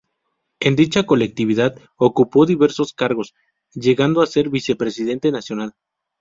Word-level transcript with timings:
En 0.59 0.75
dicha 0.75 1.03
colectividad 1.05 1.75
ocupó 1.95 2.47
diversos 2.47 2.91
cargos, 2.93 3.35
llegando 3.71 4.23
a 4.23 4.25
ser 4.25 4.49
vicepresidente 4.49 5.31
nacional. 5.31 5.75